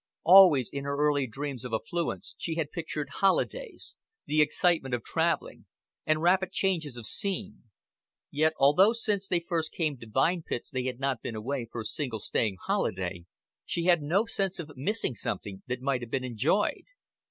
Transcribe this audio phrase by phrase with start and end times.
[0.23, 5.67] Always in her early dreams of affluence she had pictured holidays, the excitement of traveling,
[6.07, 7.65] and rapid changes of scene;
[8.31, 11.81] yet, although since they first came to Vine Pits they had not been away for
[11.81, 13.25] a single staying holiday,
[13.63, 16.85] she had no sense of missing something that might have been enjoyed.